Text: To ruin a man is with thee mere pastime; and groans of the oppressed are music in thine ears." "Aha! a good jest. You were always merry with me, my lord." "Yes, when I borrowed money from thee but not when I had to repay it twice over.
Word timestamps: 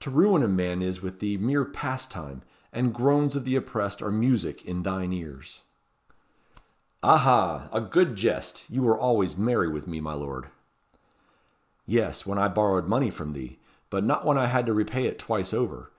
To 0.00 0.08
ruin 0.08 0.42
a 0.42 0.48
man 0.48 0.80
is 0.80 1.02
with 1.02 1.18
thee 1.20 1.36
mere 1.36 1.66
pastime; 1.66 2.40
and 2.72 2.94
groans 2.94 3.36
of 3.36 3.44
the 3.44 3.56
oppressed 3.56 4.00
are 4.00 4.10
music 4.10 4.64
in 4.64 4.82
thine 4.84 5.12
ears." 5.12 5.60
"Aha! 7.02 7.68
a 7.70 7.80
good 7.82 8.14
jest. 8.14 8.64
You 8.70 8.80
were 8.84 8.98
always 8.98 9.36
merry 9.36 9.68
with 9.68 9.86
me, 9.86 10.00
my 10.00 10.14
lord." 10.14 10.46
"Yes, 11.84 12.24
when 12.24 12.38
I 12.38 12.48
borrowed 12.48 12.88
money 12.88 13.10
from 13.10 13.34
thee 13.34 13.58
but 13.90 14.02
not 14.02 14.24
when 14.24 14.38
I 14.38 14.46
had 14.46 14.64
to 14.64 14.72
repay 14.72 15.04
it 15.04 15.18
twice 15.18 15.52
over. 15.52 15.90